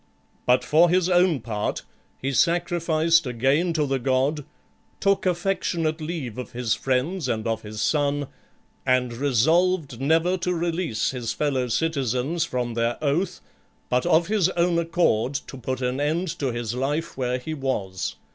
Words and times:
But 0.47 0.63
for 0.63 0.89
his 0.89 1.09
own 1.09 1.41
part, 1.41 1.83
he 2.17 2.33
sacrificed 2.33 3.27
again 3.27 3.71
to 3.73 3.85
the 3.85 3.99
god, 3.99 4.45
took 4.99 5.27
affectionate 5.27 6.01
leave 6.01 6.39
of 6.39 6.53
his 6.53 6.73
friends 6.73 7.27
and 7.27 7.45
of 7.45 7.61
his 7.61 7.83
son, 7.83 8.25
and 8.83 9.13
resolved 9.13 10.01
never 10.01 10.37
to 10.37 10.55
release 10.55 11.11
his 11.11 11.33
fellow 11.33 11.67
citizens 11.67 12.45
from 12.45 12.73
their 12.73 12.97
oath, 12.99 13.41
but 13.89 14.07
of 14.07 14.25
his 14.25 14.49
own 14.57 14.79
accord 14.79 15.35
to 15.35 15.55
put 15.55 15.81
an 15.83 15.99
end 15.99 16.29
to 16.39 16.47
his 16.51 16.73
life 16.73 17.15
where 17.15 17.37
he 17.37 17.53
was. 17.53 18.15